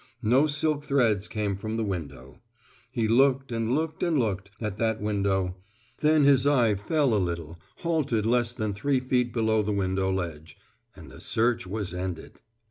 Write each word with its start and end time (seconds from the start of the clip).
No 0.23 0.47
silk 0.47 0.83
threads 0.83 1.27
came 1.27 1.55
from 1.55 1.77
the 1.77 1.83
window. 1.83 2.39
He 2.89 3.07
looked 3.07 3.51
and 3.51 3.71
looked 3.75 4.01
and 4.01 4.17
looked 4.17 4.49
at 4.59 4.77
that 4.79 4.99
window; 4.99 5.57
then 5.99 6.23
his 6.23 6.47
eye 6.47 6.73
fell 6.73 7.13
a 7.13 7.21
little, 7.23 7.59
halted 7.81 8.25
less 8.25 8.51
than 8.51 8.73
three 8.73 8.99
feet 8.99 9.31
below 9.31 9.61
the 9.61 9.71
window 9.71 10.11
ledge, 10.11 10.57
and 10.95 11.11
the 11.11 11.21
search 11.21 11.67
was 11.67 11.93
ended. 11.93 12.39